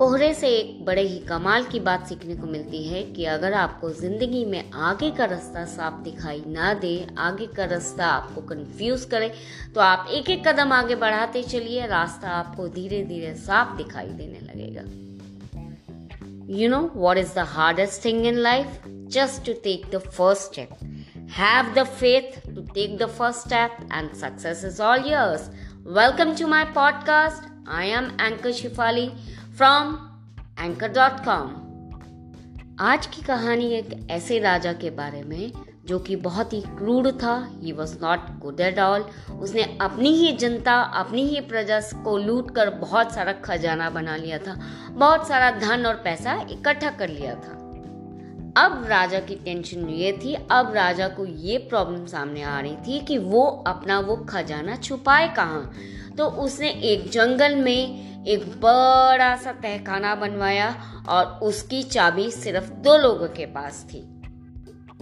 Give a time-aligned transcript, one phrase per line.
[0.00, 3.88] कोहरे से एक बड़े ही कमाल की बात सीखने को मिलती है कि अगर आपको
[3.90, 9.28] ज़िंदगी में आगे का रास्ता साफ़ दिखाई ना दे, आगे का रास्ता आपको कंफ्यूज करे
[9.74, 14.40] तो आप एक एक कदम आगे बढ़ाते चलिए, रास्ता आपको धीरे धीरे साफ़ दिखाई देने
[14.42, 14.84] लगेगा।
[16.54, 21.28] You know what is the hardest thing in life just to take the first step
[21.36, 25.48] have the faith to take the first step and success is all yours.
[25.98, 29.10] Welcome to my podcast I am anchor Shifali
[29.56, 29.94] from
[30.60, 31.48] anchor dot com
[32.80, 35.52] आज की कहानी एक ऐसे राजा के बारे में
[35.86, 39.04] जो कि बहुत ही क्रूर था। He was not good at all
[39.40, 44.38] उसने अपनी ही जनता, अपनी ही प्रजा को लूट कर बहुत सारा खजाना बना लिया
[44.38, 44.60] था।
[44.90, 47.56] बहुत सारा धन और पैसा इकट्ठा कर लिया था।
[48.56, 53.00] अब राजा की टेंशन ये थी, अब राजा को ये प्रॉब्लम सामने आ रही थी
[53.00, 55.72] कि वो अपना वो खजाना छुपाए कहाँ?
[56.18, 62.96] तो उसने एक जंगल में एक बड़ा सा तहखाना बनवाया और उसकी चाबी सिर्फ़ दो
[62.96, 64.00] लोगों के पास थी।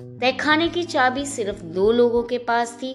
[0.00, 2.91] तहखाने की चाबी सिर्फ़ दो लोगों के पास थी,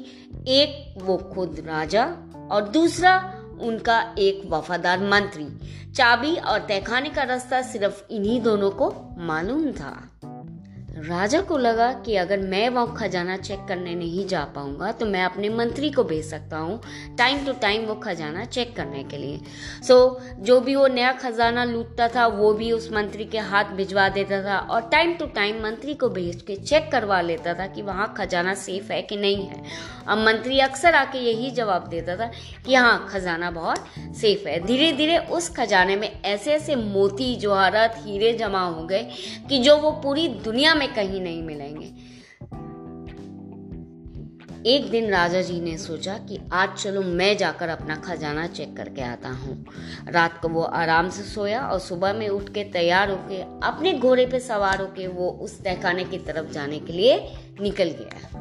[0.48, 2.06] एक वो खुद राजा
[2.52, 5.46] और दूसरा उनका एक वफादार मंत्री।
[5.92, 10.13] चाबी और तहखाने का रास्ता सिर्फ़ इन्हीं दोनों को मालूम था।
[10.94, 15.24] राजा को लगा कि अगर मैं वहाँ खजाना चेक करने नहीं जा पाऊँगा तो मैं
[15.24, 16.80] अपने मंत्री को भेज सकता हूँ
[17.18, 19.40] टाइम टू टाइम वो खजाना चेक करने के लिए।
[19.88, 23.74] सो so, जो भी वो नया खजाना लूटता था वो भी उस मंत्री के हाथ
[23.74, 27.68] भिजवा देता था और टाइम टू टाइम मंत्री को भेज के चेक करवा लेता था
[27.68, 29.64] कि वहाँ खजाना सेफ़ है कि नहीं है।
[30.08, 32.32] अब मंत्री अक्सर आके यही जवाब देता था
[32.66, 38.04] कि हाँ खजाना बहुत सेफ़ है। धीरे धीरे उस खजाने में ऐसे ऐसे मोती, जवाहरात,
[38.06, 39.04] हीरे जमा हो गए
[39.50, 42.14] कि जो वो पूरी दुनिया में कहीं नहीं मिलेंगे।
[44.66, 49.02] एक दिन राजा जी ने सोचा कि आज चलो मैं जाकर अपना खजाना चेक करके
[49.02, 49.66] आता हूँ।
[50.10, 54.26] रात को वो आराम से सोया और सुबह में उठ के तैयार होके अपने घोड़े
[54.26, 58.40] पे सवार होके वो उस तहखाने की तरफ़ जाने के लिए निकल गया।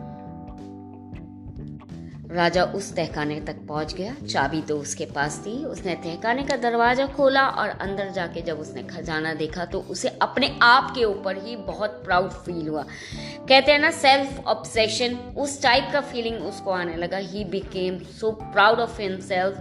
[2.32, 7.06] राजा उस तहखाने तक पहुँच गया। चाबी तो उसके पास थी। उसने तहखाने का दरवाज़ा
[7.06, 11.56] खोला और अंदर जाके जब उसने खजाना देखा तो उसे अपने आप के ऊपर ही
[11.58, 16.96] बहुत प्राउड फील हुआ। कहते हैं ना सेल्फ ऑब्सेशन उस टाइप का फीलिंग उसको आने
[16.96, 19.58] लगा। He became so proud of himself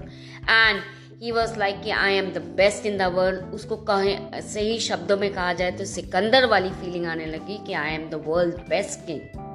[0.49, 0.81] and
[1.21, 5.17] he was like कि I am the best in the world उसको कहें, सही शब्दों
[5.17, 9.05] में कहा जाए तो सिकंदर वाली फीलिंग आने लगी कि I am the world best
[9.07, 9.50] king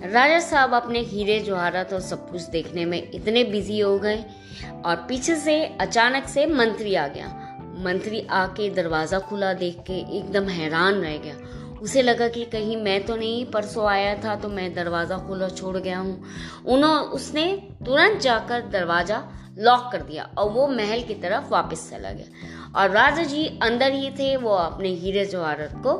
[0.00, 4.24] राजा साहब अपने हीरे, जवाहरात और सब कुछ देखने में इतने बिज़ी हो गए
[4.84, 7.26] और पीछे से अचानक से मंत्री आ गया।
[7.84, 11.34] मंत्री आके दरवाज़ा खुला देख के एकदम हैरान रह गया।
[11.82, 15.76] उसे लगा कि कहीं मैं तो नहीं, परसों आया था तो मैं दरवाज़ा खुला छोड़
[15.76, 16.22] गया हूँ।
[16.66, 17.46] उन्होंने उसने
[17.86, 19.22] तुरंत जाकर दरवाज़ा
[19.58, 23.92] लॉक कर दिया और वो महल की तरफ़ वापस चला गया। और राजा जी अंदर
[23.92, 25.94] ही थे, वो अपने हीरे, जवाहरत को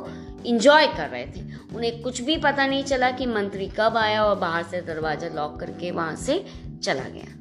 [0.45, 1.41] इंजॉय कर रहे थे।
[1.75, 5.59] उन्हें कुछ भी पता नहीं चला कि मंत्री कब आया और बाहर से दरवाज़ा लॉक
[5.59, 6.45] करके वहाँ से
[6.83, 7.35] चला गया।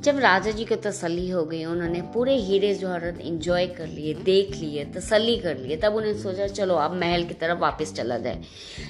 [0.00, 4.56] जब राजा जी को तसल्ली हो गई, उन्होंने पूरे हीरे जवाहरत इंजॉय कर लिए, देख
[4.56, 8.42] लिए, तसल्ली कर लिए। तब उन्हें सोचा, चलो, अब महल की तरफ़ वापस चला जाए।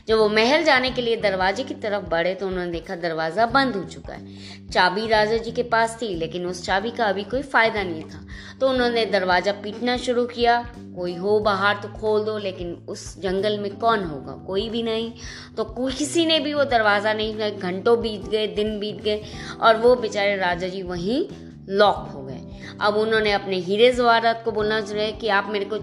[0.08, 3.76] जब वो महल जाने के लिए दरवाजे की तरफ़ बढ़े तो उन्होंने देखा दरवाज़ा बंद
[3.76, 4.36] हो चुका है।
[4.68, 8.26] चाबी राजा जी के पास थी, लेकिन उस चाबी का अभी कोई फ़ायदा नहीं था।
[8.60, 13.58] तो उन्होंने दरवाज़ा पीटना शुरू किया। कोई हो बाहर तो खोल दो, लेकिन उस जंगल
[13.58, 14.32] में कौन होगा?
[14.46, 15.12] कोई भी नहीं।
[15.56, 19.22] तो किसी ने भी वो दरवाज़ा नहीं घंटों बीत गए, दिन बीत गए,
[19.60, 21.24] और वो बेचारे राजा जी वहीं
[21.68, 22.40] लॉक हो गए।
[22.80, 25.78] अब उन्होंने अपने हीरे जवाहरात को बोलना चाहिए कि आप मेरे को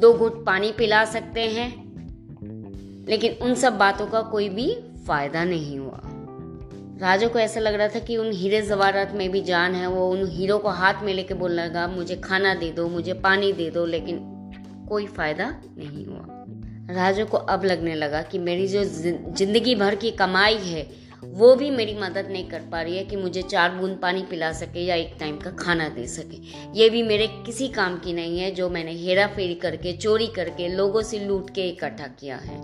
[0.00, 1.68] दो घुट पानी पिला सकते हैं।
[3.08, 4.72] लेकिन उन सब बातों का कोई भी
[5.06, 6.00] फ़ायदा नहीं हुआ।
[7.00, 10.10] राजा को ऐसा लग रहा था कि उन हीरे जवाहरात में भी जान है, वो
[10.10, 13.70] उन हीरो को हाथ में लेके बोलने लगा, मुझे खाना दे दो, मुझे पानी दे
[13.70, 14.29] दो, लेकिन
[14.90, 20.10] कोई फ़ायदा नहीं हुआ। राजा को अब लगने लगा कि मेरी जो ज़िंदगी भर की
[20.10, 20.82] कमाई है,
[21.24, 24.52] वो भी मेरी मदद नहीं कर पा रही है कि मुझे चार बूंद पानी पिला
[24.52, 26.36] सके या एक टाइम का खाना दे सके।
[26.78, 30.68] ये भी मेरे किसी काम की नहीं है, जो मैंने हेरा फेरी करके, चोरी करके,
[30.68, 32.58] लोगों से लूट के इकट्ठा किया है।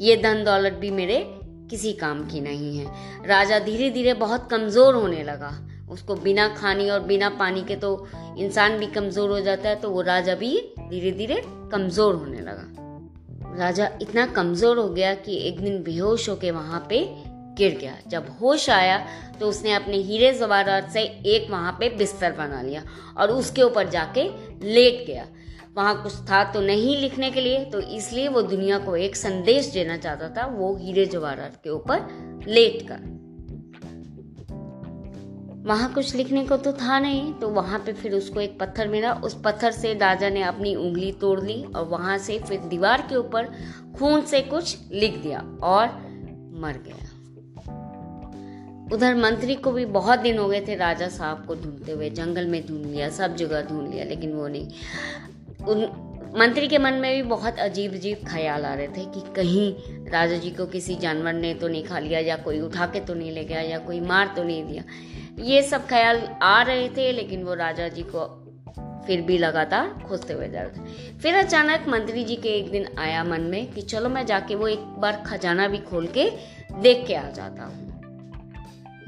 [0.00, 1.24] ये धन दौलत भी मेरे
[1.70, 2.86] किसी काम की नहीं है।
[3.26, 5.50] राजा धीरे धीरे बहुत कमज़ोर होने लगा।
[5.94, 7.90] उसको बिना खाने और बिना पानी के तो
[8.38, 11.42] इंसान भी कमज़ोर हो जाता है तो वो राजा भी धीरे धीरे
[11.72, 17.04] कमज़ोर होने लगा। राजा इतना कमज़ोर हो गया कि एक दिन बेहोश होके वहाँ पे
[17.58, 18.98] गिर गया। जब होश आया
[19.40, 22.82] तो उसने अपने हीरे जवाहरात से एक वहाँ पे बिस्तर बना लिया
[23.18, 24.24] और उसके ऊपर जाके
[24.64, 25.26] लेट गया।
[25.76, 29.66] वहाँ कुछ था तो नहीं लिखने के लिए तो इसलिए वो दुनिया को एक संदेश
[29.66, 33.13] देना चाहता था, वो हीरे जवाहरात के ऊपर लेट कर।
[35.64, 39.12] वहाँ कुछ लिखने को तो था नहीं तो वहाँ पे फिर उसको एक पत्थर मिला।
[39.24, 43.16] उस पत्थर से राजा ने अपनी उंगली तोड़ ली और वहाँ से फिर दीवार के
[43.16, 43.48] ऊपर
[43.98, 45.86] खून से कुछ लिख दिया और
[46.60, 47.10] मर गया।
[48.92, 52.46] उधर मंत्री को भी बहुत दिन हो गए थे राजा साहब को ढूंढते हुए। जंगल
[52.46, 54.68] में ढूंढ लिया, सब जगह ढूंढ लिया, लेकिन वो नहीं।
[55.68, 55.86] उन
[56.38, 59.74] मंत्री के मन में भी बहुत अजीब अजीब ख्याल आ रहे थे कि कहीं
[60.10, 63.14] राजा जी को किसी जानवर ने तो नहीं खा लिया या कोई उठा के तो
[63.14, 64.82] नहीं ले गया या कोई मार तो नहीं दिया।
[65.38, 68.26] ये सब ख्याल आ रहे थे, लेकिन वो राजा जी को
[69.06, 72.86] फिर भी लगातार खोजते हुए जा रहे थे। फिर अचानक मंत्री जी के एक दिन
[72.98, 76.30] आया मन में कि चलो मैं जाके वो एक बार खजाना भी खोल के
[76.82, 77.93] देख के आ जाता हूँ।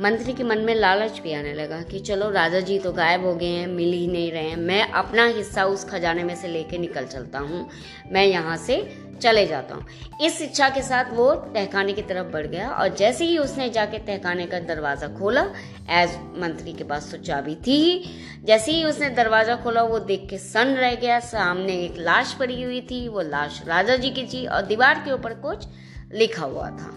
[0.01, 3.35] मंत्री के मन में लालच भी आने लगा कि चलो, राजा जी तो गायब हो
[3.35, 6.79] गए हैं, मिल ही नहीं रहे हैं। मैं अपना हिस्सा उस खजाने में से लेके
[6.79, 7.69] निकल चलता हूँ।
[8.13, 8.77] मैं यहाँ से
[9.23, 9.87] चले जाता हूँ।
[10.23, 13.99] इस इच्छा के साथ वो तहखाने की तरफ़ बढ़ गया और जैसे ही उसने जाके
[13.99, 15.47] तहखाने का दरवाज़ा खोला
[15.93, 18.05] एज मंत्री के पास तो चाबी थी ही।
[18.45, 22.63] जैसे ही उसने दरवाज़ा खोला, वो देख के सन रह गया। सामने एक लाश पड़ी
[22.63, 25.67] हुई थी, वो लाश राजा जी की थी और दीवार के ऊपर कुछ
[26.13, 26.95] लिखा हुआ था।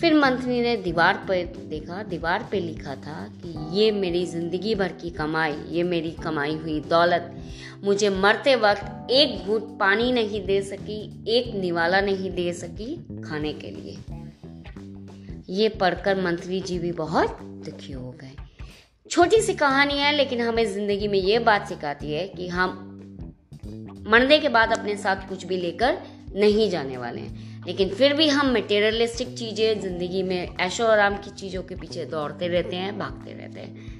[0.00, 4.92] फिर मंत्री ने दीवार पर देखा, दीवार पे लिखा था कि ये मेरी ज़िंदगी भर
[4.92, 7.34] की कमाई, ये मेरी कमाई हुई दौलत,
[7.84, 13.52] मुझे मरते वक्त एक घूट पानी नहीं दे सकी, एक निवाला नहीं दे सकी खाने
[13.52, 13.96] के लिए।
[15.54, 18.32] ये पढ़कर मंत्री जी भी बहुत दुखी हो गए।
[19.10, 22.86] छोटी सी कहानी है, लेकिन हमें ज़िंदगी में ये बात सिखाती है कि हम
[24.08, 25.98] मरने के बाद अपने साथ कुछ भी लेकर
[26.36, 31.30] नहीं जाने वाले हैं। लेकिन फिर भी हम मटेरियलिस्टिक चीज़ें ज़िंदगी में ऐशो आराम की
[31.30, 33.98] चीज़ों के पीछे दौड़ते रहते हैं, भागते रहते हैं।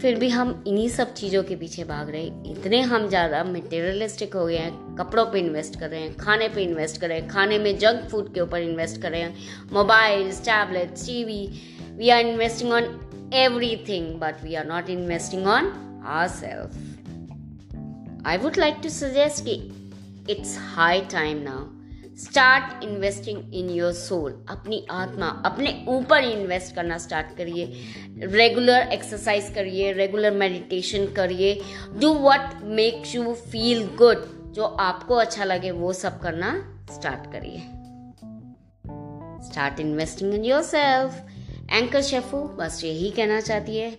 [0.00, 4.34] फिर भी हम इन्हीं सब चीज़ों के पीछे भाग रहे हैं। इतने हम ज़्यादा मटेरियलिस्टिक
[4.34, 7.28] हो गए हैं, कपड़ों पे इन्वेस्ट कर रहे हैं, खाने पे इन्वेस्ट कर रहे हैं,
[7.28, 9.34] खाने में जंक फ़ूड के ऊपर इन्वेस्ट कर रहे हैं।
[9.72, 11.46] Mobile tablets TV
[11.96, 12.84] we are investing on
[13.88, 15.72] everything but we are not investing on
[16.06, 19.56] our self I would like to suggest कि
[20.30, 21.66] it's high time now
[22.18, 27.64] start investing in your soul अपनी आत्मा, अपने ऊपर invest करना start करिए।
[28.32, 31.54] Regular exercise करिए regular meditation करिए।
[32.00, 36.52] Do what makes you feel good जो आपको अच्छा लगे, वो सब करना
[36.90, 37.58] स्टार्ट करिए।
[39.46, 41.24] Start investing in yourself
[41.70, 43.90] anchor Shefu बस यही कहना चाहती है।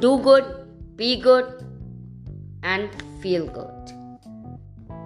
[0.00, 0.44] Do good
[0.98, 1.58] be good
[2.64, 2.90] and
[3.22, 3.97] feel good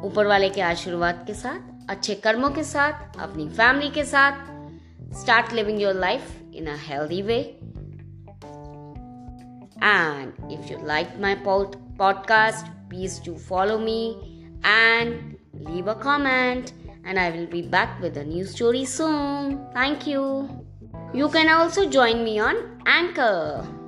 [0.05, 4.33] ऊपर वाले के आशीर्वाद के साथ, अच्छे कर्मों के साथ, अपनी फैमिली के साथ
[5.15, 7.39] start living your life in a healthy way
[9.85, 14.17] and if you like my podcast please to follow me
[14.67, 16.71] and leave a comment
[17.07, 20.49] and I will be back with a new story soon thank you
[21.15, 22.57] you can also join me on
[22.89, 23.82] anchor